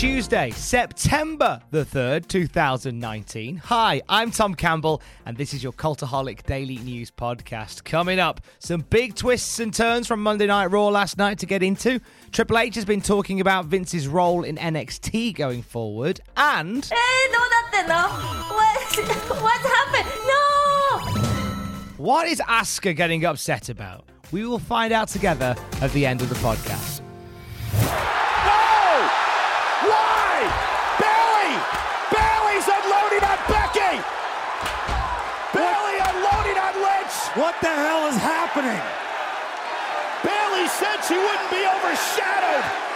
[0.00, 3.58] Tuesday, September the 3rd, 2019.
[3.58, 7.84] Hi, I'm Tom Campbell, and this is your Cultaholic Daily News Podcast.
[7.84, 11.62] Coming up, some big twists and turns from Monday Night Raw last night to get
[11.62, 12.00] into.
[12.32, 16.82] Triple H has been talking about Vince's role in NXT going forward, and.
[16.82, 18.08] Hey, no, nothing, no.
[18.56, 20.08] What, what happened?
[20.26, 22.02] No!
[22.02, 24.06] What is Asuka getting upset about?
[24.32, 27.02] We will find out together at the end of the podcast.
[37.34, 38.80] What the hell is happening?
[40.24, 42.90] Bayley said she wouldn't be overshadowed!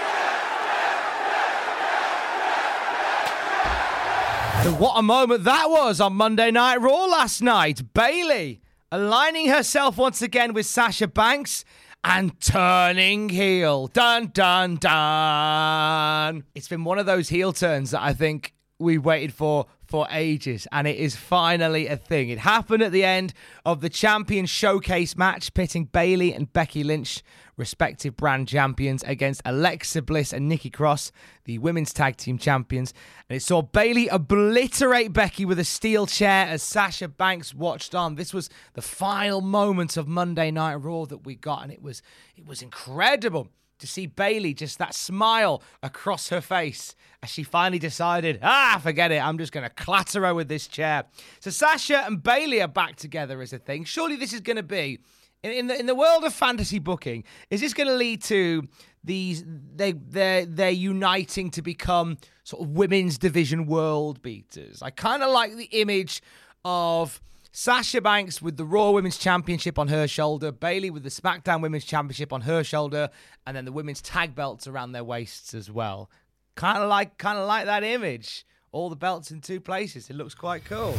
[4.81, 7.95] What a moment that was on Monday Night Raw last night.
[7.95, 11.65] Bayley aligning herself once again with Sasha Banks
[12.03, 13.87] and turning heel.
[13.87, 16.45] Dun dun dun.
[16.57, 18.53] It's been one of those heel turns that I think
[18.85, 22.29] we waited for for ages, and it is finally a thing.
[22.29, 23.35] It happened at the end
[23.65, 27.23] of the champion showcase match, pitting Bayley and Becky Lynch,
[27.57, 31.13] respective brand champions, against Alexa Bliss and Nikki Cross,
[31.45, 32.95] the women's tag team champions.
[33.29, 38.15] And it saw Bayley obliterate Becky with a steel chair as Sasha Banks watched on.
[38.15, 42.03] This was the final moment of Monday Night Raw that we got, and it was
[42.37, 43.49] it was incredible
[43.79, 49.11] to see Bayley just that smile across her face as she finally decided, ah, forget
[49.11, 51.05] it, I'm just going to clatter her with this chair.
[51.41, 53.85] So Sasha and Bayley are back together as a thing.
[53.85, 55.01] Surely this is going to be
[55.43, 57.25] in, the in the world of fantasy booking.
[57.51, 58.63] Is this going to lead to
[59.03, 64.83] these they they they're uniting to become sort of women's division world beaters?
[64.83, 66.23] I kind of like the image
[66.65, 67.21] of.
[67.57, 71.85] Sasha Banks with the Raw Women's Championship on her shoulder, Bayley with the SmackDown Women's
[71.85, 73.11] Championship on her shoulder,
[73.47, 76.11] and then the women's tag belts around their waists as well.
[76.57, 78.45] Kind of like, kind of like that image.
[78.73, 80.11] All the belts in two places.
[80.11, 80.97] It looks quite cool.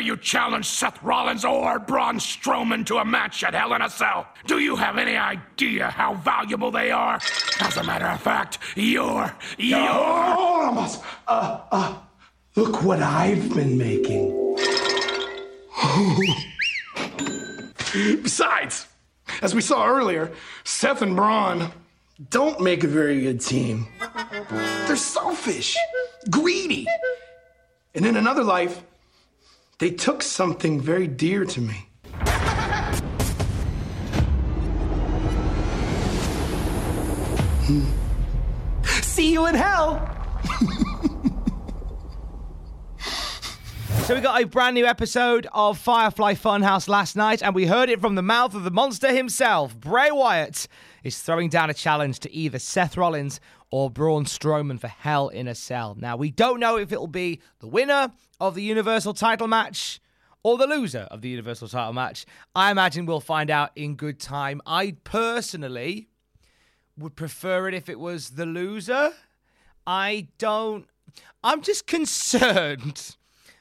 [0.00, 3.90] Dare you challenge Seth Rollins or Braun Strowman to a match at Hell in a
[3.90, 4.26] Cell?
[4.46, 7.20] Do you have any idea how valuable they are?
[7.60, 9.78] As a matter of fact, you're, you're...
[9.78, 10.96] Uh,
[11.28, 11.98] uh,
[12.56, 14.56] look what I've been making.
[18.22, 18.86] Besides,
[19.42, 20.32] as we saw earlier,
[20.64, 21.70] Seth and Braun
[22.30, 23.86] don't make a very good team.
[24.86, 25.76] They're selfish,
[26.30, 26.86] greedy.
[27.94, 28.82] And in another life,
[29.80, 31.88] they took something very dear to me.
[39.02, 40.06] See you in hell!
[44.10, 47.88] So we got a brand new episode of Firefly Funhouse last night, and we heard
[47.88, 49.78] it from the mouth of the monster himself.
[49.78, 50.66] Bray Wyatt
[51.04, 53.38] is throwing down a challenge to either Seth Rollins
[53.70, 55.96] or Braun Strowman for Hell in a Cell.
[55.98, 60.00] Now we don't know if it'll be the winner of the Universal Title match
[60.42, 62.24] or the loser of the Universal Title match.
[62.54, 64.60] I imagine we'll find out in good time.
[64.66, 66.08] I personally
[66.96, 69.12] would prefer it if it was the loser.
[69.86, 70.86] I don't.
[71.42, 73.16] I'm just concerned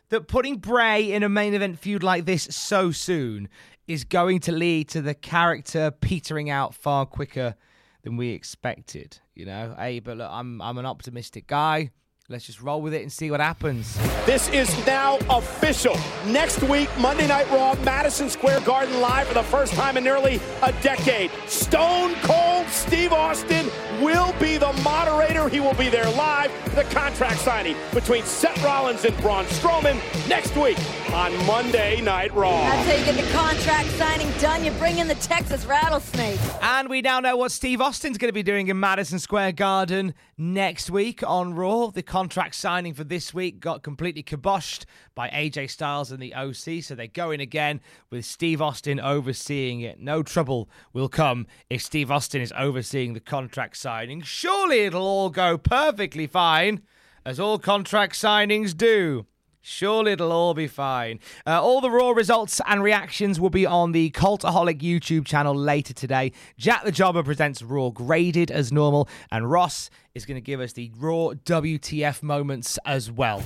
[0.09, 3.47] that putting Bray in a main event feud like this so soon
[3.87, 7.55] is going to lead to the character petering out far quicker
[8.03, 9.19] than we expected.
[9.35, 11.91] You know, hey, but look, I'm I'm an optimistic guy.
[12.31, 13.97] Let's just roll with it and see what happens.
[14.27, 15.97] This is now official.
[16.27, 20.39] Next week, Monday Night Raw, Madison Square Garden live for the first time in nearly
[20.61, 21.31] a decade.
[21.47, 23.65] Stone Cold Steve Austin
[23.99, 25.49] will be the moderator.
[25.49, 29.97] He will be there live the contract signing between Seth Rollins and Braun Strowman
[30.29, 30.77] next week
[31.13, 32.51] on Monday Night Raw.
[32.51, 34.63] That's how you get the contract signing done.
[34.63, 36.39] You bring in the Texas rattlesnake.
[36.61, 40.13] And we now know what Steve Austin's going to be doing in Madison Square Garden
[40.37, 41.87] next week on Raw.
[41.87, 44.85] The contract signing for this week got completely kiboshed
[45.15, 49.99] by AJ Styles and the OC, so they're going again with Steve Austin overseeing it.
[49.99, 54.21] No trouble will come if Steve Austin is overseeing the contract signing.
[54.21, 56.81] Surely it'll all go perfectly fine,
[57.25, 59.25] as all contract signings do.
[59.61, 61.19] Surely it'll all be fine.
[61.45, 65.93] Uh, all the raw results and reactions will be on the Cultaholic YouTube channel later
[65.93, 66.31] today.
[66.57, 70.73] Jack the Jobber presents Raw graded as normal, and Ross is going to give us
[70.73, 73.43] the Raw WTF moments as well.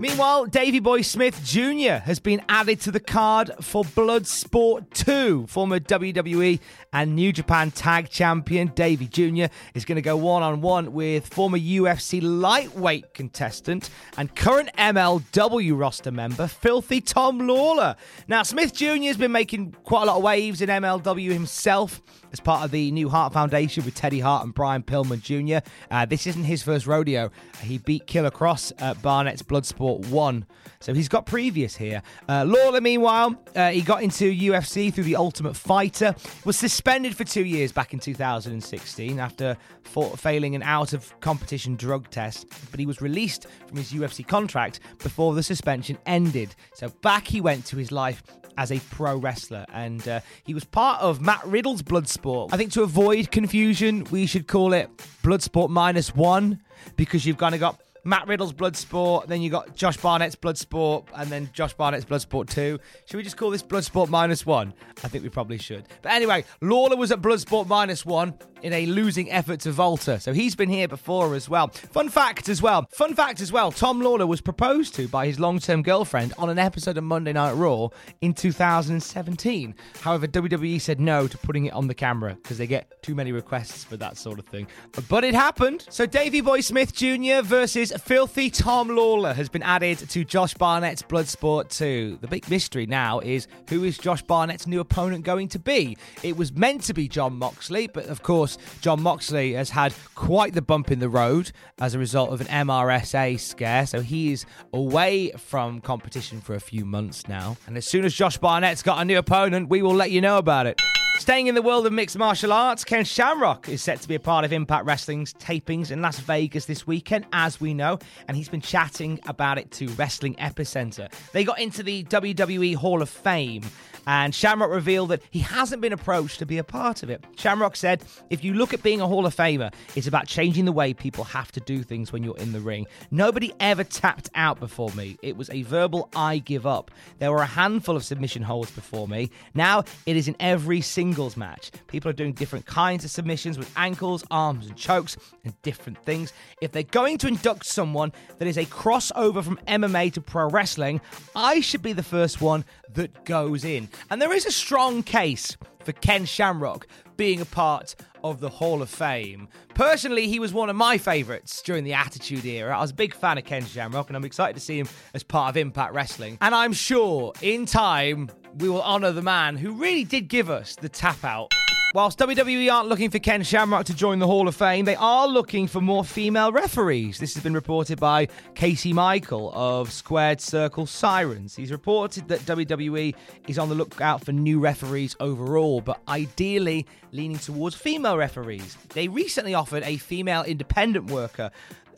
[0.00, 2.04] Meanwhile, Davey Boy Smith Jr.
[2.04, 5.48] has been added to the card for Bloodsport 2.
[5.48, 6.60] Former WWE
[6.92, 9.52] and New Japan Tag Champion Davey Jr.
[9.74, 15.76] is going to go one on one with former UFC lightweight contestant and current MLW
[15.76, 17.96] roster member Filthy Tom Lawler.
[18.28, 19.02] Now, Smith Jr.
[19.02, 22.00] has been making quite a lot of waves in MLW himself
[22.32, 25.66] as part of the New Hart Foundation with Teddy Hart and Brian Pillman Jr.
[25.90, 27.30] Uh, this isn't his first rodeo.
[27.62, 30.46] He beat Killer Kross at Barnett's Bloodsport 1.
[30.80, 32.02] So he's got previous here.
[32.28, 36.14] Uh, Lawler, meanwhile, uh, he got into UFC through The Ultimate Fighter,
[36.44, 41.74] was suspended for two years back in 2016 after for- failing an out of competition
[41.76, 46.54] drug test, but he was released from his UFC contract before the suspension ended.
[46.74, 48.22] So back he went to his life
[48.56, 52.48] as a pro wrestler, and uh, he was part of Matt Riddle's Bloodsport.
[52.52, 54.90] I think to avoid confusion, we should call it
[55.22, 56.60] Bloodsport minus one
[56.96, 61.28] because you've kind of got Matt Riddle's Bloodsport, then you got Josh Barnett's Bloodsport, and
[61.30, 62.78] then Josh Barnett's Bloodsport 2.
[63.06, 64.72] Should we just call this Bloodsport minus one?
[65.04, 65.84] I think we probably should.
[66.02, 70.20] But anyway, Lawler was at Bloodsport minus one in a losing effort to Volta.
[70.20, 71.68] So he's been here before as well.
[71.68, 72.86] Fun fact as well.
[72.92, 73.70] Fun fact as well.
[73.70, 77.52] Tom Lawler was proposed to by his long-term girlfriend on an episode of Monday Night
[77.52, 77.88] Raw
[78.20, 79.74] in 2017.
[80.00, 83.32] However, WWE said no to putting it on the camera because they get too many
[83.32, 84.66] requests for that sort of thing.
[85.08, 85.86] But it happened.
[85.90, 87.42] So Davey Boy Smith Jr.
[87.42, 92.18] versus Filthy Tom Lawler has been added to Josh Barnett's Bloodsport 2.
[92.20, 95.96] The big mystery now is who is Josh Barnett's new opponent going to be?
[96.22, 98.47] It was meant to be Jon Moxley, but of course,
[98.80, 102.46] Jon Moxley has had quite the bump in the road as a result of an
[102.46, 107.56] MRSA scare, so he is away from competition for a few months now.
[107.66, 110.38] And as soon as Josh Barnett's got a new opponent, we will let you know
[110.38, 110.80] about it.
[111.18, 114.20] Staying in the world of mixed martial arts, Ken Shamrock is set to be a
[114.20, 117.98] part of Impact Wrestling's tapings in Las Vegas this weekend, as we know,
[118.28, 121.12] and he's been chatting about it to Wrestling Epicenter.
[121.32, 123.64] They got into the WWE Hall of Fame,
[124.06, 127.22] and Shamrock revealed that he hasn't been approached to be a part of it.
[127.36, 130.72] Shamrock said, If you look at being a Hall of Famer, it's about changing the
[130.72, 132.86] way people have to do things when you're in the ring.
[133.10, 135.18] Nobody ever tapped out before me.
[135.20, 136.90] It was a verbal I give up.
[137.18, 139.30] There were a handful of submission holds before me.
[139.52, 141.70] Now it is in every singles match.
[141.86, 146.34] People are doing different kinds of submissions with ankles, arms, and chokes, and different things.
[146.60, 151.00] If they're going to induct someone that is a crossover from MMA to pro wrestling,
[151.34, 152.62] I should be the first one
[152.92, 153.88] that goes in.
[154.10, 156.86] And there is a strong case for Ken Shamrock
[157.16, 159.48] being a part of the Hall of Fame.
[159.74, 162.76] Personally, he was one of my favourites during the Attitude Era.
[162.76, 165.22] I was a big fan of Ken Shamrock, and I'm excited to see him as
[165.22, 166.36] part of Impact Wrestling.
[166.40, 170.76] And I'm sure in time we will honour the man who really did give us
[170.76, 171.52] the tap out.
[171.94, 175.26] Whilst WWE aren't looking for Ken Shamrock to join the Hall of Fame, they are
[175.26, 177.18] looking for more female referees.
[177.18, 181.56] This has been reported by Casey Michael of Squared Circle Sirens.
[181.56, 183.14] He's reported that WWE
[183.46, 188.76] is on the lookout for new referees overall, but ideally leaning towards female referees.
[188.90, 191.50] They recently offered a female independent worker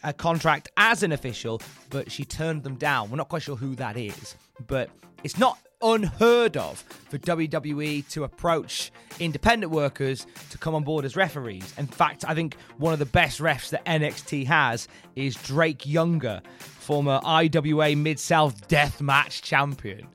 [0.03, 3.11] a contract as an official, but she turned them down.
[3.11, 4.89] We're not quite sure who that is, but
[5.25, 11.17] it's not unheard of for WWE to approach independent workers to come on board as
[11.17, 11.75] referees.
[11.79, 16.43] In fact, I think one of the best refs that NXT has is Drake Younger,
[16.59, 20.07] former IWA Mid South Death Match champion.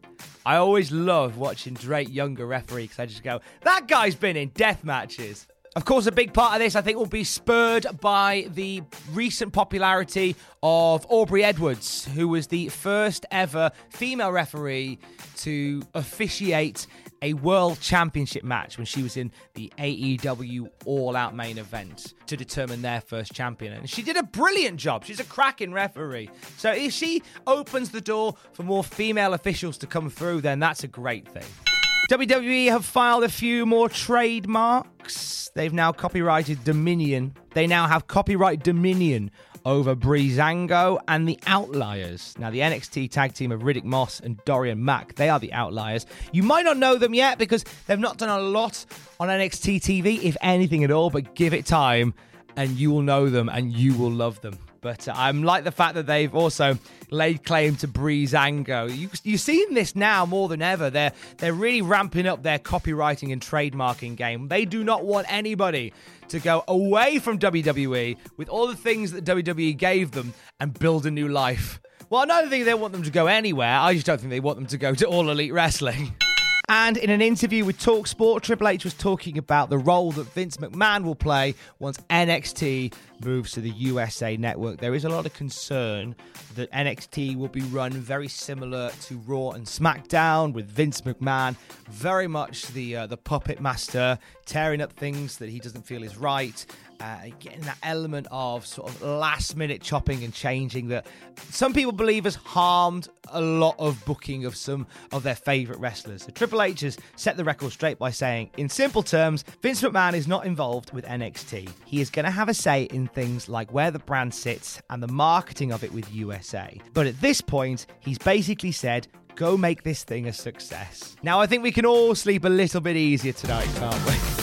[0.46, 4.50] I always love watching Drake Younger referee because I just go, that guy's been in
[4.50, 5.48] death matches.
[5.76, 9.52] Of course, a big part of this, I think, will be spurred by the recent
[9.52, 15.00] popularity of Aubrey Edwards, who was the first ever female referee
[15.40, 16.88] to officiate
[17.22, 22.38] a world championship match when she was in the AEW All Out main event to
[22.38, 23.74] determine their first champion.
[23.74, 25.04] And she did a brilliant job.
[25.04, 26.30] She's a cracking referee.
[26.56, 30.86] So if she opens the door for more female officials to come through, then that's
[30.86, 31.75] a great thing.
[32.10, 35.50] WWE have filed a few more trademarks.
[35.56, 37.34] They've now copyrighted Dominion.
[37.56, 39.32] They now have copyright Dominion
[39.66, 42.36] over Breezango and the Outliers.
[42.38, 46.06] Now, the NXT tag team of Riddick Moss and Dorian Mack, they are the Outliers.
[46.32, 48.86] You might not know them yet because they've not done a lot
[49.20, 52.14] on NXT TV, if anything at all, but give it time
[52.56, 54.60] and you will know them and you will love them.
[54.86, 56.78] But uh, I'm like the fact that they've also
[57.10, 58.96] laid claim to Breezango.
[58.96, 60.92] You, you're seeing this now more than ever.
[60.92, 64.48] They're they're really ramping up their copywriting and trademarking game.
[64.48, 65.92] They do not want anybody
[66.28, 71.08] to go away from WWE with all the things that WWE gave them and build
[71.08, 71.82] a new life.
[72.12, 73.80] Well, I don't think they want them to go anywhere.
[73.80, 76.14] I just don't think they want them to go to All Elite Wrestling.
[76.68, 80.58] And in an interview with Talksport, Triple H was talking about the role that Vince
[80.58, 82.94] McMahon will play once NXT
[83.24, 84.80] moves to the USA network.
[84.80, 86.16] There is a lot of concern
[86.56, 91.56] that NXT will be run very similar to Raw and SmackDown with Vince McMahon
[91.90, 96.18] very much the uh, the puppet master tearing up things that he doesn't feel is
[96.18, 96.66] right
[97.06, 101.06] uh, getting that element of sort of last minute chopping and changing that
[101.52, 106.24] some people believe has harmed a lot of booking of some of their favourite wrestlers.
[106.24, 110.14] So Triple H has set the record straight by saying, in simple terms, Vince McMahon
[110.14, 111.70] is not involved with NXT.
[111.86, 115.04] He is going to have a say in things like where the brand sits and
[115.04, 116.80] the marketing of it with USA.
[116.94, 121.16] But at this point, he's basically said, go make this thing a success.
[121.22, 124.16] Now, I think we can all sleep a little bit easier tonight, can't we?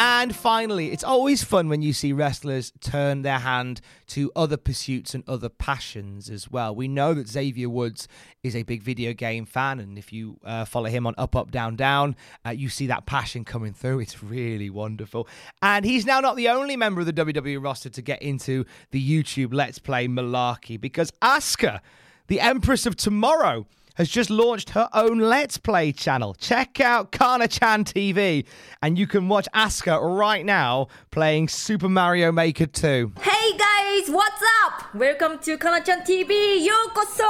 [0.00, 5.12] And finally, it's always fun when you see wrestlers turn their hand to other pursuits
[5.12, 6.72] and other passions as well.
[6.72, 8.06] We know that Xavier Woods
[8.44, 11.50] is a big video game fan, and if you uh, follow him on Up, Up,
[11.50, 12.14] Down, Down,
[12.46, 13.98] uh, you see that passion coming through.
[13.98, 15.26] It's really wonderful.
[15.62, 19.02] And he's now not the only member of the WWE roster to get into the
[19.02, 21.80] YouTube Let's Play malarkey because Asuka,
[22.28, 23.66] the Empress of Tomorrow,
[23.97, 26.33] has just launched her own Let's Play channel.
[26.33, 28.45] Check out Kana Chan TV,
[28.81, 33.13] and you can watch Asuka right now playing Super Mario Maker 2.
[33.21, 34.95] Hey guys, what's up?
[34.95, 36.63] Welcome to Kana-chan TV!
[36.63, 37.23] ようこそ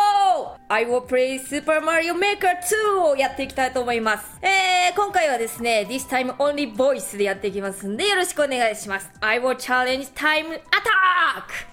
[0.70, 4.40] I will play Super Mario Maker 2をやっていきたいと思います。
[4.42, 9.10] えー、今回はですね、This time only voice でやっていきますんで、よろしくお願いします。
[9.22, 11.68] I will challenge time attack!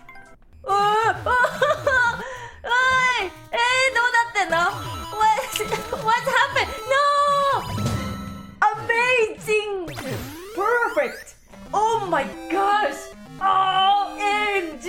[0.65, 2.34] おー
[2.65, 4.57] おーおいえー、どうなってんの
[5.19, 5.41] What,
[6.05, 6.73] What's happened?
[6.89, 7.05] No!
[8.63, 9.73] Amazing!
[10.55, 11.27] Perfect!
[11.73, 13.01] Oh my gosh!
[13.39, 14.87] OMG!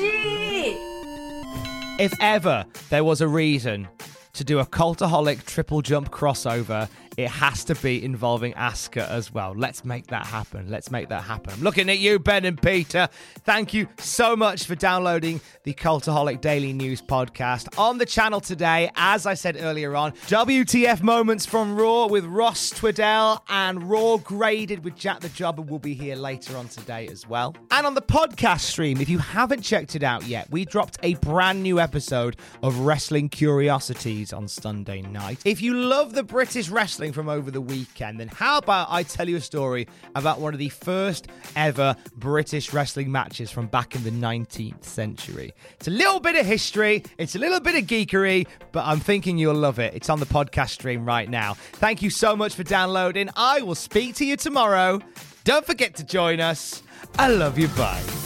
[1.99, 3.87] If ever there was a reason
[4.33, 9.54] to do a cultaholic triple jump crossover, it has to be involving Asuka as well.
[9.56, 10.70] Let's make that happen.
[10.70, 11.54] Let's make that happen.
[11.54, 13.08] I'm looking at you, Ben and Peter.
[13.44, 18.90] Thank you so much for downloading the Cultaholic Daily News podcast on the channel today.
[18.96, 24.84] As I said earlier on, WTF moments from Raw with Ross Tweddell and Raw graded
[24.84, 27.54] with Jack the Jobber will be here later on today as well.
[27.70, 31.14] And on the podcast stream, if you haven't checked it out yet, we dropped a
[31.14, 35.40] brand new episode of Wrestling Curiosities on Sunday night.
[35.44, 39.28] If you love the British wrestling from over the weekend, then how about I tell
[39.28, 44.04] you a story about one of the first ever British wrestling matches from back in
[44.04, 45.52] the 19th century?
[45.74, 49.38] It's a little bit of history, it's a little bit of geekery, but I'm thinking
[49.38, 49.94] you'll love it.
[49.94, 51.54] It's on the podcast stream right now.
[51.54, 53.30] Thank you so much for downloading.
[53.36, 55.00] I will speak to you tomorrow.
[55.44, 56.82] Don't forget to join us.
[57.18, 57.68] I love you.
[57.68, 58.25] Bye.